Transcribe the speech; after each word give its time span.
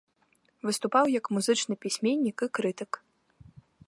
Выступаў 0.69 1.05
як 1.19 1.25
музычны 1.37 1.73
пісьменнік 1.85 2.37
і 2.47 2.47
крытык. 2.59 2.91